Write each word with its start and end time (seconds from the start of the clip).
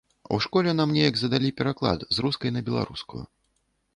У 0.35 0.37
школе 0.45 0.71
нам 0.79 0.93
неяк 0.95 1.19
задалі 1.19 1.51
пераклад 1.59 2.05
з 2.17 2.25
рускай 2.27 2.53
на 2.57 2.61
беларускую. 2.69 3.21